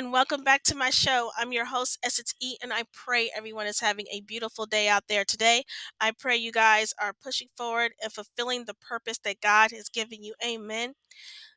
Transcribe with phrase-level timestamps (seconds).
[0.00, 1.30] And welcome back to my show.
[1.36, 5.02] I'm your host, Essence E, and I pray everyone is having a beautiful day out
[5.10, 5.64] there today.
[6.00, 10.22] I pray you guys are pushing forward and fulfilling the purpose that God has given
[10.22, 10.32] you.
[10.42, 10.94] Amen.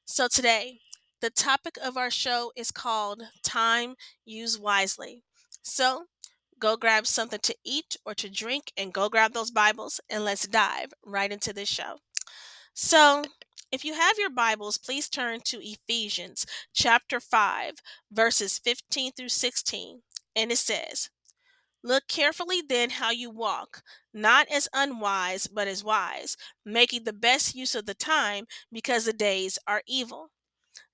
[0.03, 0.79] So, today,
[1.21, 5.21] the topic of our show is called Time Used Wisely.
[5.61, 6.07] So,
[6.59, 10.49] go grab something to eat or to drink and go grab those Bibles, and let's
[10.49, 11.99] dive right into this show.
[12.73, 13.23] So,
[13.73, 17.73] if you have your Bibles, please turn to Ephesians chapter 5,
[18.11, 20.03] verses 15 through 16.
[20.35, 21.09] And it says,
[21.83, 23.81] Look carefully then how you walk,
[24.13, 29.11] not as unwise, but as wise, making the best use of the time, because the
[29.11, 30.29] days are evil.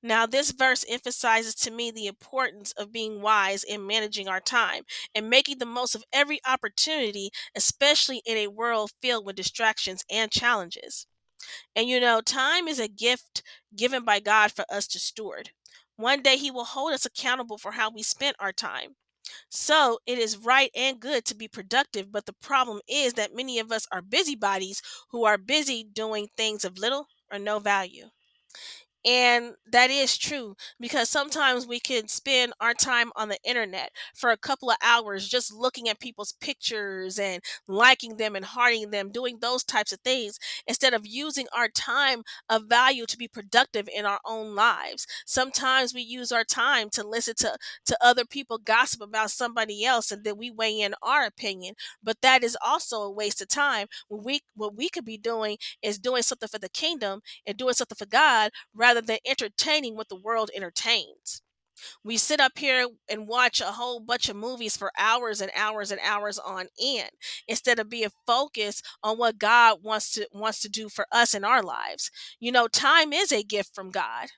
[0.01, 4.83] Now, this verse emphasizes to me the importance of being wise in managing our time
[5.13, 10.31] and making the most of every opportunity, especially in a world filled with distractions and
[10.31, 11.07] challenges.
[11.75, 13.43] And you know, time is a gift
[13.75, 15.51] given by God for us to steward.
[15.95, 18.95] One day He will hold us accountable for how we spent our time.
[19.49, 23.59] So it is right and good to be productive, but the problem is that many
[23.59, 28.09] of us are busybodies who are busy doing things of little or no value.
[29.05, 34.29] And that is true because sometimes we can spend our time on the internet for
[34.29, 39.11] a couple of hours just looking at people's pictures and liking them and hearting them,
[39.11, 43.87] doing those types of things instead of using our time of value to be productive
[43.95, 45.07] in our own lives.
[45.25, 50.11] Sometimes we use our time to listen to, to other people gossip about somebody else
[50.11, 51.75] and then we weigh in our opinion.
[52.03, 53.87] But that is also a waste of time.
[54.07, 57.73] What we what we could be doing is doing something for the kingdom and doing
[57.73, 61.43] something for God rather rather than entertaining what the world entertains.
[62.03, 65.91] We sit up here and watch a whole bunch of movies for hours and hours
[65.91, 67.11] and hours on end
[67.47, 71.45] instead of being focused on what God wants to wants to do for us in
[71.45, 72.09] our lives.
[72.39, 74.29] You know, time is a gift from God.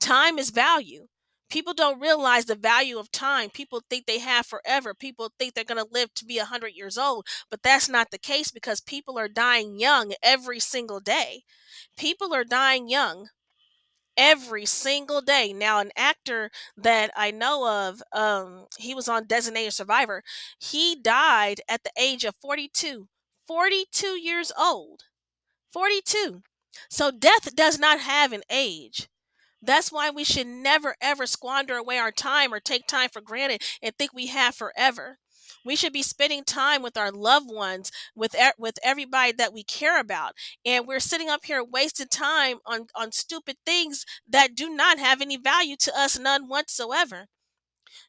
[0.00, 1.08] Time is value.
[1.50, 3.50] People don't realize the value of time.
[3.50, 4.94] People think they have forever.
[4.94, 8.18] People think they're going to live to be 100 years old, but that's not the
[8.18, 11.42] case because people are dying young every single day.
[11.96, 13.28] People are dying young
[14.18, 15.54] every single day.
[15.54, 20.22] Now, an actor that I know of, um, he was on Designated Survivor.
[20.58, 23.08] He died at the age of 42.
[23.46, 25.04] 42 years old.
[25.72, 26.42] 42.
[26.90, 29.08] So death does not have an age.
[29.62, 33.62] That's why we should never ever squander away our time or take time for granted
[33.82, 35.18] and think we have forever.
[35.64, 40.00] We should be spending time with our loved ones, with with everybody that we care
[40.00, 44.98] about, and we're sitting up here wasting time on on stupid things that do not
[44.98, 47.26] have any value to us, none whatsoever.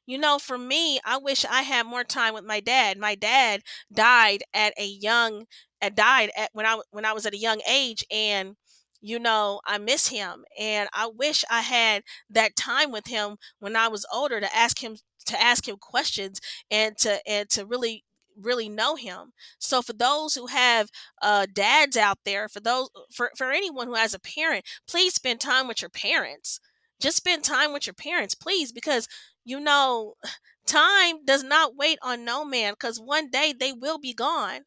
[0.05, 2.97] You know, for me, I wish I had more time with my dad.
[2.97, 3.61] My dad
[3.93, 5.45] died at a young,
[5.81, 8.55] uh, died at when I when I was at a young age, and
[9.01, 13.75] you know, I miss him, and I wish I had that time with him when
[13.75, 14.97] I was older to ask him
[15.29, 16.40] to ask him questions
[16.72, 18.03] and to and to really
[18.41, 19.33] really know him.
[19.59, 20.89] So for those who have
[21.21, 25.39] uh, dads out there, for those for for anyone who has a parent, please spend
[25.42, 26.59] time with your parents.
[27.00, 29.07] Just spend time with your parents, please, because
[29.45, 30.15] you know
[30.65, 34.62] time does not wait on no man because one day they will be gone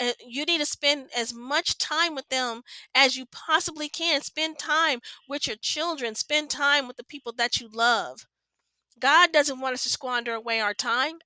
[0.00, 2.62] and you need to spend as much time with them
[2.94, 7.60] as you possibly can spend time with your children spend time with the people that
[7.60, 8.26] you love
[9.00, 11.18] God doesn't want us to squander away our time.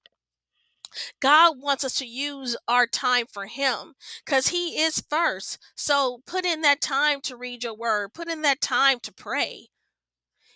[1.20, 5.58] God wants us to use our time for Him because He is first.
[5.74, 9.68] So put in that time to read your word, put in that time to pray.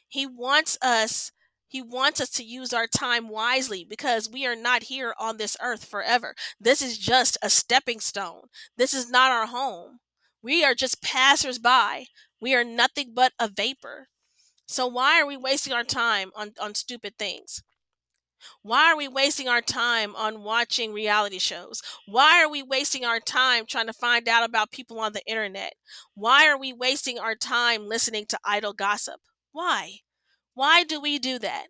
[0.08, 1.32] He wants us
[1.68, 5.56] He wants us to use our time wisely because we are not here on this
[5.62, 6.34] earth forever.
[6.60, 8.42] This is just a stepping stone.
[8.76, 9.98] This is not our home.
[10.42, 12.08] We are just passersby.
[12.40, 14.08] We are nothing but a vapor.
[14.66, 17.62] So why are we wasting our time on, on stupid things?
[18.62, 21.82] Why are we wasting our time on watching reality shows?
[22.06, 25.72] Why are we wasting our time trying to find out about people on the internet?
[26.14, 29.20] Why are we wasting our time listening to idle gossip?
[29.52, 30.00] Why?
[30.54, 31.68] Why do we do that?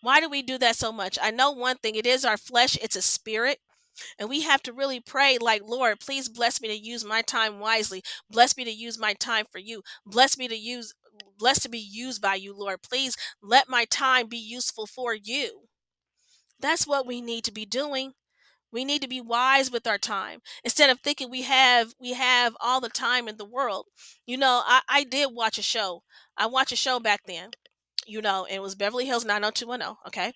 [0.00, 1.18] Why do we do that so much?
[1.20, 3.58] I know one thing it is our flesh, it's a spirit.
[4.18, 7.60] And we have to really pray, like, Lord, please bless me to use my time
[7.60, 8.02] wisely.
[8.28, 9.82] Bless me to use my time for you.
[10.04, 10.94] Bless me to use,
[11.38, 12.82] blessed to be used by you, Lord.
[12.82, 15.68] Please let my time be useful for you.
[16.60, 18.14] That's what we need to be doing.
[18.72, 22.56] We need to be wise with our time instead of thinking we have we have
[22.60, 23.86] all the time in the world.
[24.26, 26.02] You know, I, I did watch a show.
[26.36, 27.50] I watched a show back then
[28.06, 30.32] you know, and it was Beverly Hills 90210, okay?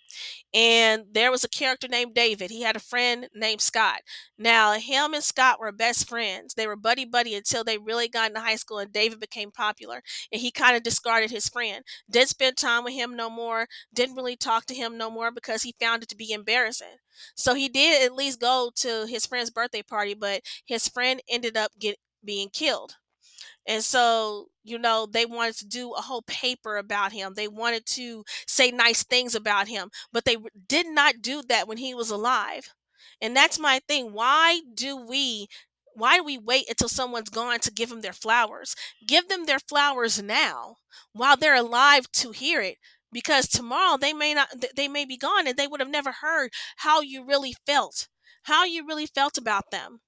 [0.55, 2.51] And there was a character named David.
[2.51, 4.01] He had a friend named Scott.
[4.39, 6.55] Now, him and Scott were best friends.
[6.55, 10.03] They were buddy buddy until they really got into high school and David became popular.
[10.33, 11.85] And he kind of discarded his friend.
[12.11, 13.67] Didn't spend time with him no more.
[13.93, 16.97] Didn't really talk to him no more because he found it to be embarrassing.
[17.35, 21.57] So he did at least go to his friend's birthday party, but his friend ended
[21.57, 22.97] up get, being killed.
[23.69, 27.35] And so, you know, they wanted to do a whole paper about him.
[27.35, 30.39] They wanted to say nice things about him, but they
[30.69, 32.75] did not do that when he was alive.
[33.21, 34.13] And that's my thing.
[34.13, 35.49] Why do we
[35.95, 38.77] why do we wait until someone's gone to give them their flowers?
[39.07, 40.77] Give them their flowers now
[41.13, 42.77] while they're alive to hear it
[43.13, 46.53] because tomorrow they may not they may be gone and they would have never heard
[46.79, 48.09] how you really felt.
[48.45, 50.01] How you really felt about them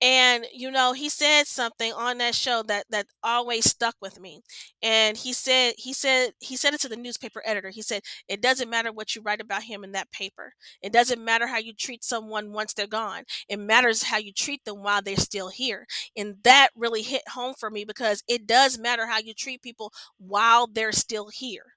[0.00, 4.42] and you know he said something on that show that that always stuck with me.
[4.82, 7.70] And he said he said he said it to the newspaper editor.
[7.70, 10.54] He said it doesn't matter what you write about him in that paper.
[10.82, 13.24] It doesn't matter how you treat someone once they're gone.
[13.48, 15.86] It matters how you treat them while they're still here.
[16.16, 19.92] And that really hit home for me because it does matter how you treat people
[20.18, 21.74] while they're still here.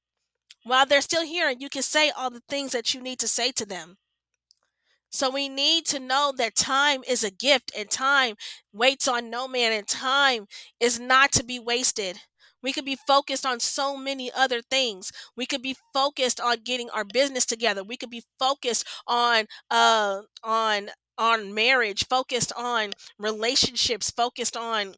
[0.64, 3.28] While they're still here and you can say all the things that you need to
[3.28, 3.98] say to them
[5.16, 8.36] so we need to know that time is a gift and time
[8.74, 10.48] waits on no man and time
[10.80, 12.20] is not to be wasted.
[12.62, 15.12] We could be focused on so many other things.
[15.38, 17.84] We could be focused on getting our business together.
[17.84, 24.96] We could be focused on uh on on marriage, focused on relationships, focused on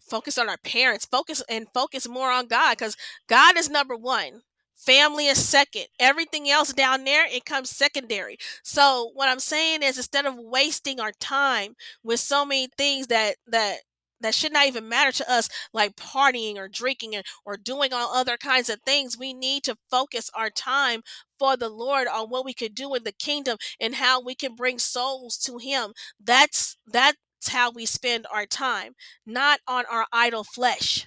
[0.00, 2.96] focus on our parents, focus and focus more on God cuz
[3.28, 4.42] God is number 1.
[4.76, 5.86] Family is second.
[5.98, 8.36] Everything else down there, it comes secondary.
[8.62, 11.74] So what I'm saying is instead of wasting our time
[12.04, 13.78] with so many things that that
[14.20, 17.14] that should not even matter to us like partying or drinking
[17.44, 21.02] or, doing all other kinds of things we need to focus our time
[21.38, 24.54] for the lord on what we could do in the kingdom and how we can
[24.54, 27.16] bring souls to him that's that's
[27.48, 28.94] how we spend our time
[29.26, 31.06] not on our idle flesh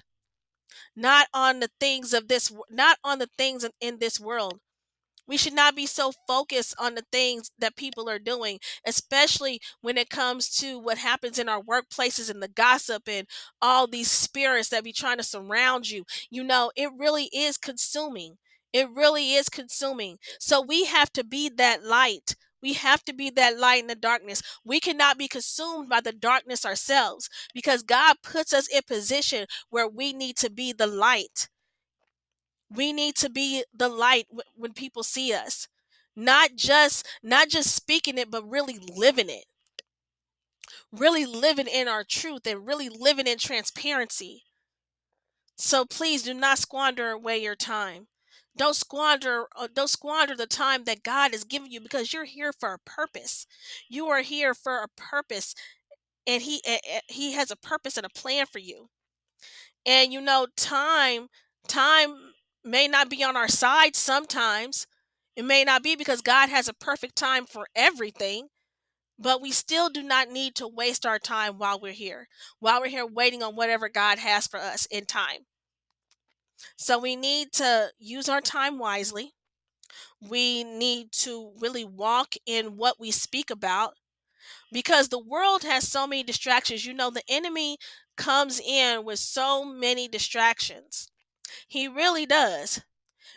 [0.96, 4.60] not on the things of this not on the things in, this world
[5.26, 9.96] we should not be so focused on the things that people are doing, especially when
[9.96, 13.28] it comes to what happens in our workplaces and the gossip and
[13.62, 16.04] all these spirits that be trying to surround you.
[16.30, 18.38] You know, it really is consuming.
[18.72, 20.18] It really is consuming.
[20.40, 22.34] So we have to be that light.
[22.62, 24.42] We have to be that light in the darkness.
[24.64, 29.88] We cannot be consumed by the darkness ourselves because God puts us in position where
[29.88, 31.48] we need to be the light.
[32.70, 35.68] We need to be the light when people see us.
[36.16, 39.44] Not just not just speaking it but really living it.
[40.92, 44.44] Really living in our truth and really living in transparency.
[45.56, 48.08] So please do not squander away your time.
[48.56, 52.52] Don't squander uh, don't squander the time that God has given you because you're here
[52.52, 53.46] for a purpose.
[53.88, 55.54] You are here for a purpose
[56.26, 56.62] and he
[57.08, 58.88] he has a purpose and a plan for you.
[59.86, 61.28] And you know time
[61.68, 62.14] time
[62.64, 64.86] may not be on our side sometimes.
[65.36, 68.48] It may not be because God has a perfect time for everything.
[69.18, 72.26] But we still do not need to waste our time while we're here,
[72.58, 75.40] while we're here waiting on whatever God has for us in time.
[76.76, 79.32] So we need to use our time wisely.
[80.20, 83.94] We need to really walk in what we speak about
[84.72, 86.86] because the world has so many distractions.
[86.86, 87.78] You know, the enemy
[88.16, 91.08] comes in with so many distractions.
[91.68, 92.82] He really does.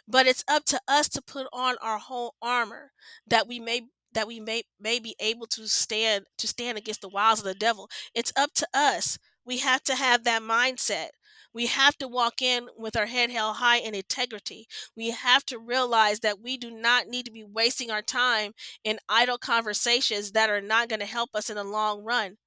[0.08, 2.92] But it's up to us to put on our whole armor
[3.28, 7.10] that we may that we may may be able to stand to stand against the
[7.10, 7.90] wiles of the devil.
[8.14, 11.10] It's up to us We have to have that mindset.
[11.54, 14.68] We have to walk in with our head held high in integrity.
[14.96, 19.00] We have to realize that we do not need to be wasting our time in
[19.08, 22.38] idle conversations that are not going to help us in the long run.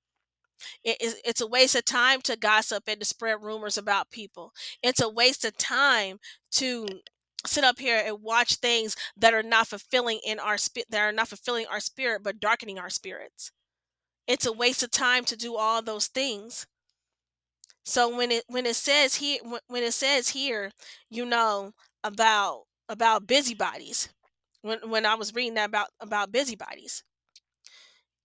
[0.84, 4.52] It's a waste of time to gossip and to spread rumors about people.
[4.82, 6.18] It's a waste of time
[6.52, 6.86] to
[7.46, 11.12] sit up here and watch things that are not fulfilling in our spirit that are
[11.12, 13.52] not fulfilling our spirit but darkening our spirits.
[14.26, 16.66] It's a waste of time to do all those things.
[17.87, 19.38] So when it when it says here
[19.69, 20.73] when it says here,
[21.09, 21.73] you know
[22.05, 24.11] about about busybodies.
[24.62, 27.05] When when I was reading that about about busybodies.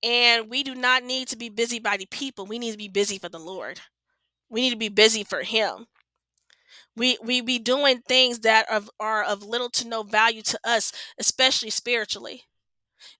[0.03, 2.45] And we do not need to be busybody people.
[2.45, 3.81] We need to be busy for the Lord.
[4.49, 5.87] We need to be busy for him.
[6.95, 10.91] We we be doing things that are, are of little to no value to us,
[11.19, 12.43] especially spiritually.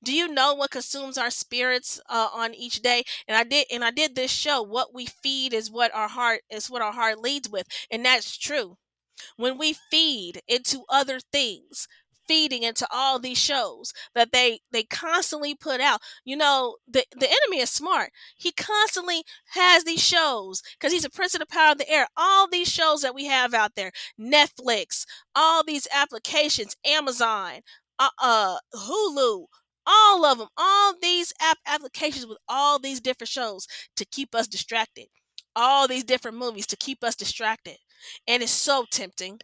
[0.04, 3.04] Do you know what consumes our spirits uh, on each day?
[3.28, 4.62] And I did, and I did this show.
[4.62, 6.70] What we feed is what our heart is.
[6.70, 8.78] What our heart leads with, and that's true.
[9.38, 11.88] When we feed into other things,
[12.28, 16.00] feeding into all these shows that they they constantly put out.
[16.24, 18.12] You know, the the enemy is smart.
[18.38, 19.24] He constantly
[19.54, 22.08] has these shows because he's a prince of the power of the air.
[22.16, 27.62] All these shows that we have out there, Netflix, all these applications, Amazon,
[28.00, 29.46] uh, uh Hulu,
[29.86, 34.48] all of them, all these app applications with all these different shows to keep us
[34.48, 35.08] distracted.
[35.56, 37.78] All these different movies to keep us distracted.
[38.28, 39.40] And it's so tempting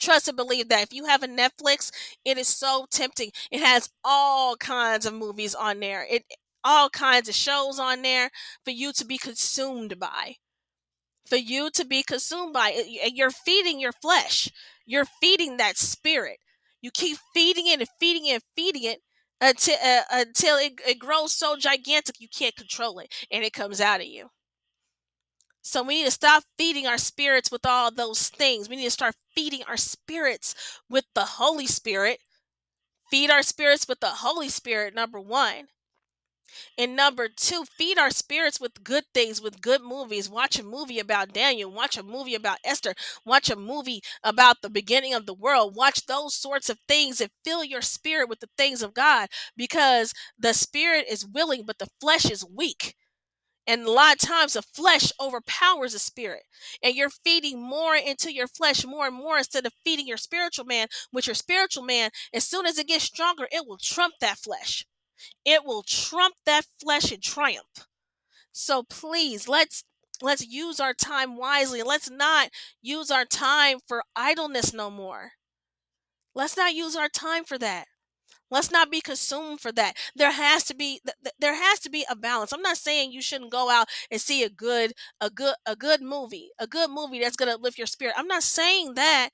[0.00, 1.90] trust and believe that if you have a Netflix,
[2.24, 3.30] it is so tempting.
[3.50, 6.06] It has all kinds of movies on there.
[6.08, 6.24] It
[6.62, 8.30] all kinds of shows on there
[8.64, 10.36] for you to be consumed by.
[11.26, 12.82] For you to be consumed by.
[13.12, 14.50] You're feeding your flesh.
[14.86, 16.38] You're feeding that spirit.
[16.80, 19.00] You keep feeding it and feeding it and feeding it
[19.44, 23.80] until uh, until it, it grows so gigantic you can't control it and it comes
[23.80, 24.30] out of you.
[25.62, 28.68] So we need to stop feeding our spirits with all those things.
[28.68, 30.54] We need to start feeding our spirits
[30.88, 32.20] with the Holy Spirit.
[33.10, 35.68] Feed our spirits with the Holy Spirit, number one.
[36.78, 40.28] And number two, feed our spirits with good things, with good movies.
[40.28, 41.70] Watch a movie about Daniel.
[41.70, 42.94] Watch a movie about Esther.
[43.24, 45.76] Watch a movie about the beginning of the world.
[45.76, 50.12] Watch those sorts of things and fill your spirit with the things of God because
[50.38, 52.94] the spirit is willing, but the flesh is weak.
[53.66, 56.42] And a lot of times the flesh overpowers the spirit.
[56.82, 60.66] And you're feeding more into your flesh more and more instead of feeding your spiritual
[60.66, 64.38] man, which your spiritual man, as soon as it gets stronger, it will trump that
[64.38, 64.84] flesh.
[65.44, 67.86] It will trump that flesh in triumph.
[68.52, 69.84] So please let's
[70.22, 71.82] let's use our time wisely.
[71.82, 72.50] Let's not
[72.82, 75.32] use our time for idleness no more.
[76.34, 77.86] Let's not use our time for that.
[78.50, 79.96] Let's not be consumed for that.
[80.14, 81.00] There has to be
[81.38, 82.52] there has to be a balance.
[82.52, 86.02] I'm not saying you shouldn't go out and see a good a good a good
[86.02, 88.14] movie, a good movie that's going to lift your spirit.
[88.16, 89.30] I'm not saying that,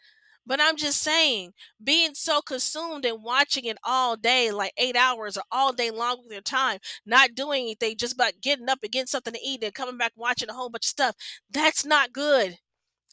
[0.46, 5.36] but I'm just saying being so consumed and watching it all day, like eight hours
[5.36, 8.92] or all day long with your time, not doing anything, just about getting up and
[8.92, 11.14] getting something to eat and coming back watching a whole bunch of stuff.
[11.50, 12.58] That's not good.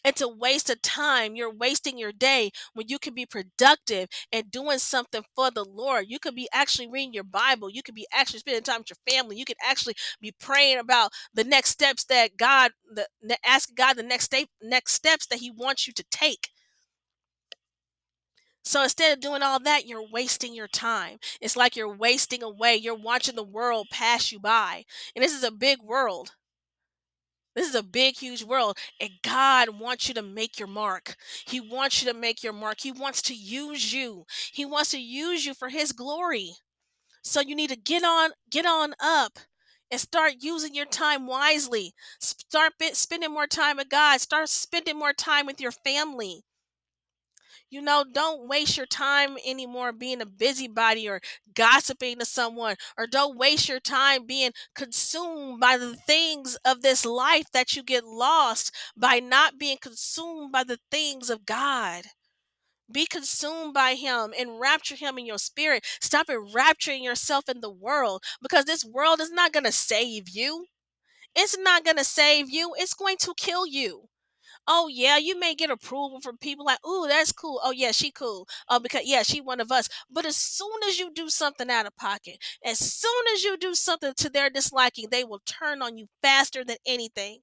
[0.06, 1.36] It's a waste of time.
[1.36, 6.06] You're wasting your day when you can be productive and doing something for the Lord.
[6.08, 7.70] You could be actually reading your Bible.
[7.70, 9.38] You could be actually spending time with your family.
[9.38, 13.08] You could actually be praying about the next steps that God, the,
[13.46, 16.50] ask God the next step, next steps that He wants you to take.
[18.68, 21.20] So instead of doing all that, you're wasting your time.
[21.40, 22.76] It's like you're wasting away.
[22.76, 24.84] You're watching the world pass you by.
[25.16, 26.32] And this is a big world.
[27.56, 31.16] This is a big, huge world, and God wants you to make your mark.
[31.48, 32.82] He wants you to make your mark.
[32.82, 34.26] He wants to use you.
[34.52, 36.52] He wants to use you for His glory.
[37.24, 39.40] So you need to get on, get on up,
[39.90, 41.94] and start using your time wisely.
[42.20, 44.20] Start spending more time with God.
[44.20, 46.44] Start spending more time with your family.
[47.70, 51.20] You know, don't waste your time anymore being a busybody or
[51.54, 57.06] gossiping to someone, or don't waste your time being consumed by the things of this
[57.06, 62.06] life that you get lost by not being consumed by the things of God.
[62.92, 65.86] Be consumed by Him, enrapture Him in your spirit.
[66.02, 70.68] Stop enrapturing yourself in the world because this world is not going to save you.
[71.36, 74.10] It's not going to save you, it's going to kill you
[74.68, 77.60] oh yeah, you may get approval from people like, oh, that's cool.
[77.64, 78.48] Oh yeah, she cool.
[78.70, 79.90] Oh, because yeah, she one of us.
[80.10, 83.74] But as soon as you do something out of pocket, as soon as you do
[83.76, 87.40] something to their disliking, they will turn on you faster than anything.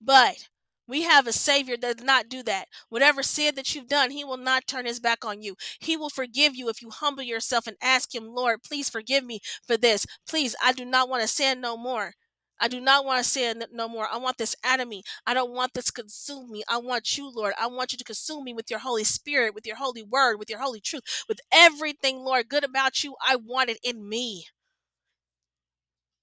[0.00, 0.48] But
[0.86, 2.68] we have a Savior that does not do that.
[2.88, 5.56] Whatever sin that you've done, He will not turn His back on you.
[5.80, 9.40] He will forgive you if you humble yourself and ask Him, Lord, please forgive me
[9.66, 10.06] for this.
[10.28, 12.14] Please, I do not want to sin no more.
[12.60, 14.08] I do not want to sin no more.
[14.10, 15.02] I want this out of me.
[15.26, 16.62] I don't want this consume me.
[16.68, 17.54] I want you, Lord.
[17.60, 20.48] I want you to consume me with your Holy Spirit, with your holy word, with
[20.50, 23.16] your holy truth, with everything, Lord, good about you.
[23.26, 24.46] I want it in me.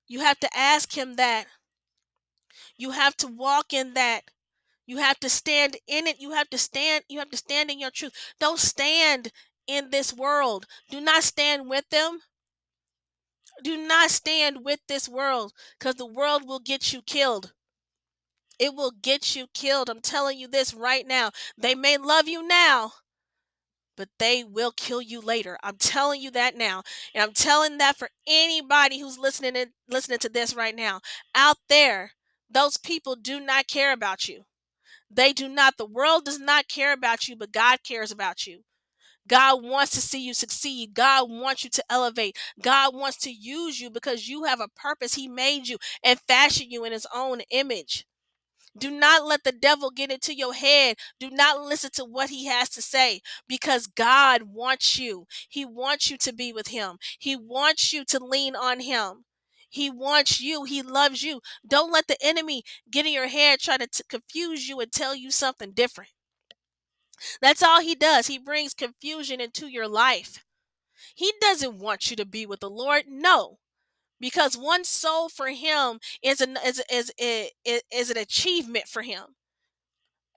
[0.08, 1.48] You have to ask Him that.
[2.76, 4.24] You have to walk in that.
[4.86, 6.20] You have to stand in it.
[6.20, 7.06] You have to stand.
[7.08, 8.14] You have to stand in your truth.
[8.40, 9.32] Don't stand
[9.68, 10.66] in this world.
[10.90, 12.22] Do not stand with them.
[13.64, 17.54] Do not stand with this world because the world will get you killed.
[18.60, 19.90] It will get you killed.
[19.90, 21.32] I'm telling you this right now.
[21.58, 22.92] They may love you now,
[23.98, 25.58] but they will kill you later.
[25.64, 26.84] I'm telling you that now.
[27.14, 31.02] And I'm telling that for anybody who's listening and listening to this right now.
[31.34, 32.12] Out there,
[32.50, 34.44] those people do not care about you.
[35.10, 35.78] They do not.
[35.78, 38.62] The world does not care about you, but God cares about you.
[39.28, 40.94] God wants to see you succeed.
[40.94, 42.38] God wants you to elevate.
[42.62, 45.16] God wants to use you because you have a purpose.
[45.16, 48.06] He made you and fashioned you in his own image.
[48.78, 50.98] Do not let the devil get into your head.
[51.20, 55.26] Do not listen to what he has to say because God wants you.
[55.50, 56.98] He wants you to be with him.
[57.20, 59.26] He wants you to lean on him.
[59.70, 60.64] He wants you.
[60.64, 61.42] He loves you.
[61.68, 65.16] Don't let the enemy get in your head, try to t- confuse you and tell
[65.16, 66.12] you something different.
[67.42, 68.28] That's all he does.
[68.28, 70.44] He brings confusion into your life.
[71.16, 73.06] He doesn't want you to be with the Lord.
[73.08, 73.60] No.
[74.20, 77.52] Because one soul for him is an is is is,
[77.92, 79.36] is an achievement for him.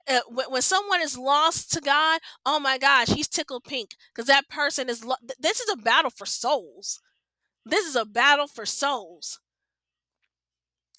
[0.07, 4.27] Uh, when, when someone is lost to God, oh my gosh, he's tickled pink because
[4.27, 5.05] that person is.
[5.05, 7.01] Lo- this is a battle for souls.
[7.67, 9.41] This is a battle for souls.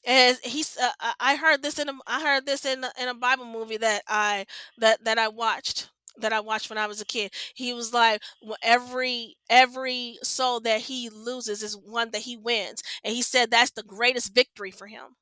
[0.08, 3.14] As he's, uh, I heard this in a, I heard this in a, in a
[3.16, 4.46] Bible movie that I
[4.78, 7.34] that that I watched that I watched when I was a kid.
[7.56, 8.22] He was like
[8.62, 13.72] every every soul that he loses is one that he wins, and he said that's
[13.72, 15.16] the greatest victory for him.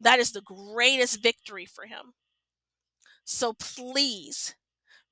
[0.00, 2.14] That is the greatest victory for him.
[3.24, 4.54] So please,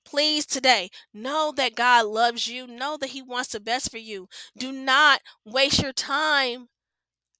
[0.05, 2.67] please today know that God loves you.
[2.67, 4.29] Know that He wants the best for you.
[4.57, 6.69] Do not waste your time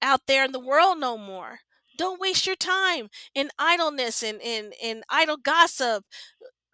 [0.01, 1.61] out there in the world no more.
[1.97, 6.03] Don't waste your time in idleness and in, in idle gossip.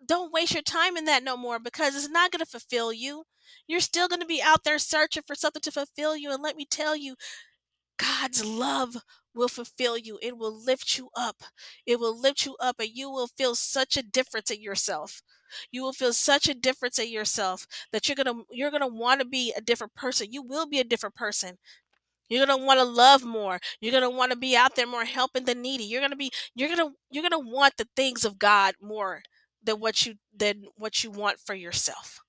[0.06, 3.24] Don't waste your time in that no more because it's not going to fulfill you.
[3.68, 6.32] You're still going to be out there searching for something to fulfill you.
[6.32, 7.16] And let me tell you,
[7.98, 8.98] God's love
[9.34, 10.18] will fulfill you.
[10.22, 11.44] It will lift you up.
[11.86, 15.22] It will lift you up, and you will feel such a difference in yourself.
[15.72, 19.26] You will feel such a difference in yourself that you're gonna you're gonna want to
[19.28, 20.32] be a different person.
[20.32, 21.58] You will be a different person.
[22.32, 23.60] You're gonna want to love more.
[23.82, 25.86] You're gonna want to be out there more helping the needy.
[25.86, 29.24] You're gonna be you're gonna you're gonna want the things of God more
[29.64, 32.22] than what you than what you want for yourself.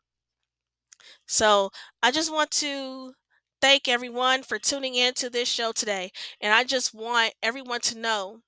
[1.27, 1.71] So
[2.03, 3.15] I just want to
[3.61, 6.11] thank everyone for tuning in to this show today.
[6.41, 8.41] And I just want everyone to know,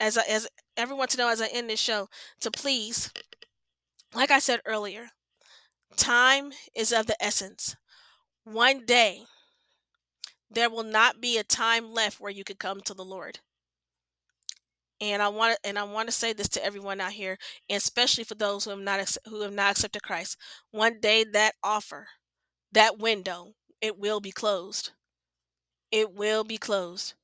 [0.00, 2.08] as I, as everyone to know as I end this show,
[2.42, 3.12] to please,
[4.14, 5.10] like I said earlier,
[5.96, 7.76] time is of the essence.
[8.44, 9.24] One day,
[10.50, 13.40] there will not be a time left where you could come to the Lord.
[15.00, 17.36] And I want to, and I want to say this to everyone out here,
[17.68, 20.38] and especially for those who have not who have not accepted Christ.
[20.70, 22.08] One day that offer,
[22.72, 24.92] that window, it will be closed.
[25.90, 27.14] It will be closed.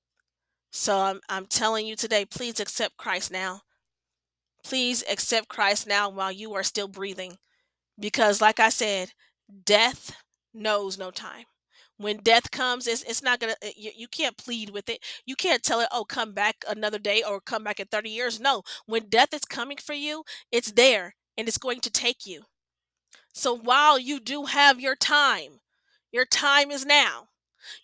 [0.71, 3.63] So I'm I'm telling you today, please accept Christ now.
[4.65, 7.39] Please accept Christ now while you are still breathing.
[7.99, 9.13] Because like I said,
[9.65, 10.15] death
[10.55, 11.45] knows no time.
[11.99, 15.05] When death comes, it's, it's not gonna uh, you, you can't plead with it.
[15.27, 18.41] You can't tell it, oh, come back another day or come back in 30 years.
[18.41, 22.45] No, when death is coming for you, it's there and it's going to take you.
[23.33, 25.61] So while you do have your time,
[26.11, 27.29] your time is now.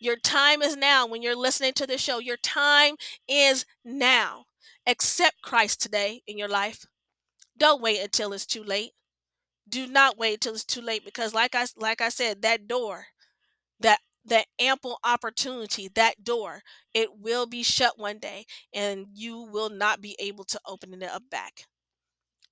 [0.00, 2.18] Your time is now when you're listening to this show.
[2.18, 2.96] Your time
[3.28, 4.46] is now.
[4.86, 6.86] Accept Christ today in your life.
[7.56, 8.92] Don't wait until it's too late.
[9.68, 13.06] Do not wait until it's too late because like I like I said, that door,
[13.80, 16.62] that that ample opportunity, that door,
[16.92, 21.10] it will be shut one day and you will not be able to open it
[21.10, 21.64] up back.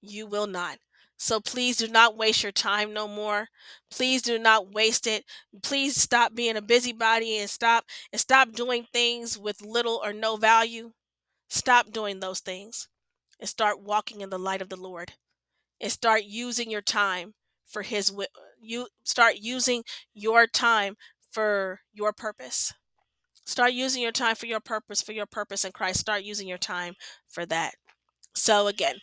[0.00, 0.78] You will not.
[1.18, 3.48] So please do not waste your time no more.
[3.90, 5.24] Please do not waste it.
[5.62, 10.36] Please stop being a busybody and stop and stop doing things with little or no
[10.36, 10.92] value.
[11.48, 12.88] Stop doing those things
[13.40, 15.12] and start walking in the light of the Lord.
[15.80, 17.34] And start using your time
[17.66, 18.12] for his
[18.60, 19.82] you start using
[20.14, 20.96] your time
[21.36, 22.72] for your purpose.
[23.44, 26.00] Start using your time for your purpose, for your purpose in Christ.
[26.00, 26.94] Start using your time
[27.28, 27.74] for that.
[28.34, 28.96] So again,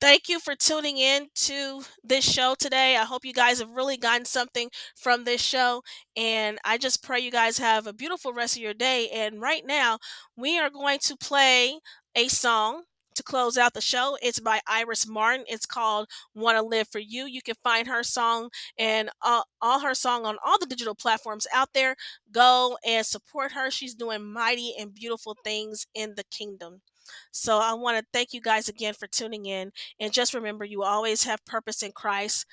[0.00, 2.96] thank you for tuning in to this show today.
[2.96, 5.82] I hope you guys have really gotten something from this show.
[6.16, 9.08] And I just pray you guys have a beautiful rest of your day.
[9.10, 9.98] And right now,
[10.36, 11.80] we are going to play
[12.14, 14.16] a song to close out the show.
[14.22, 15.44] It's by Iris Martin.
[15.48, 19.80] It's called "Want to Live for You." You can find her song and uh, all
[19.80, 21.96] her song on all the digital platforms out there.
[22.30, 23.70] Go and support her.
[23.70, 26.82] She's doing mighty and beautiful things in the kingdom.
[27.30, 29.72] So I want to thank you guys again for tuning in.
[30.00, 32.46] And just remember, you always have purpose in Christ.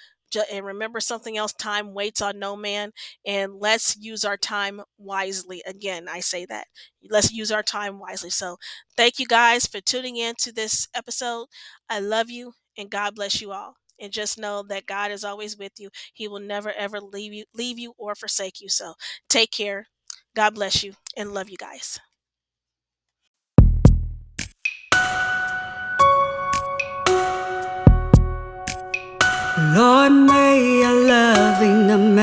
[0.52, 2.92] And remember something else time waits on no man.
[3.26, 5.62] And let's use our time wisely.
[5.66, 6.68] Again, I say that.
[7.10, 8.30] Let's use our time wisely.
[8.30, 8.58] So
[8.98, 11.48] thank you guys for tuning in to this episode.
[11.90, 13.76] I love you and God bless you all.
[14.02, 15.90] And just know that God is always with you.
[16.14, 18.70] He will never ever leave you leave you or forsake you.
[18.70, 18.94] So
[19.28, 19.88] take care.
[20.36, 22.00] God bless you and love you guys.
[29.72, 32.19] Lord, may a manner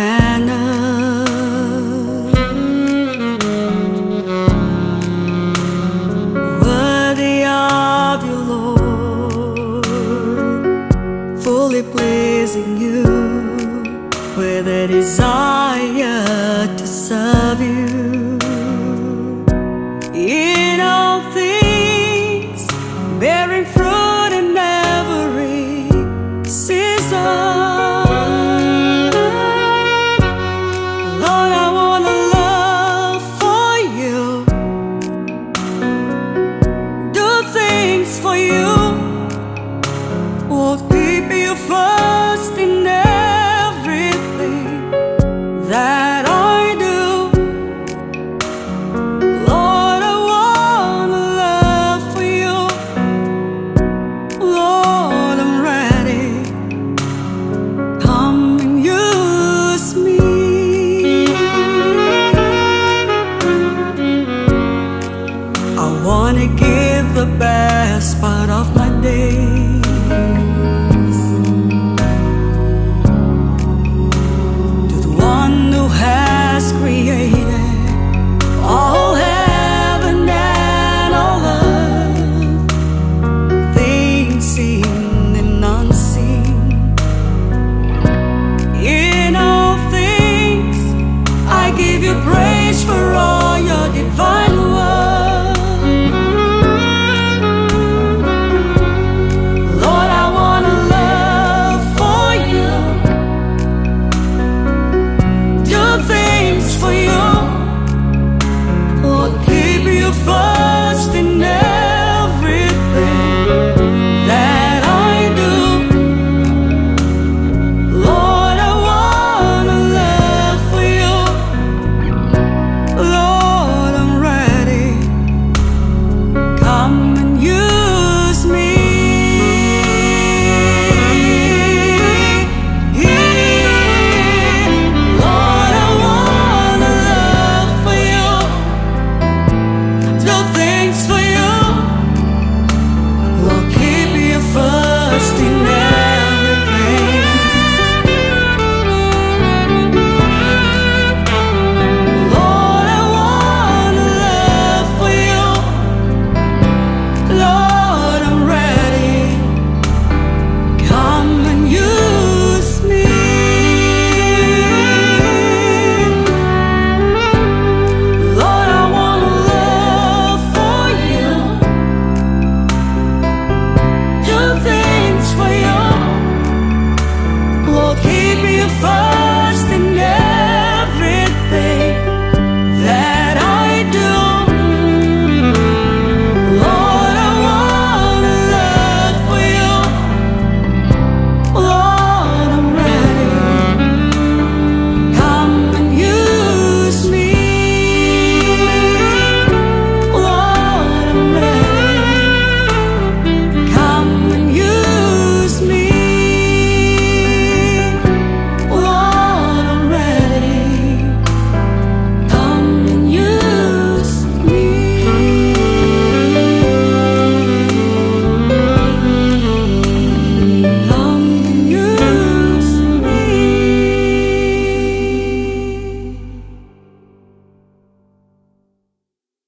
[92.07, 92.46] you pray.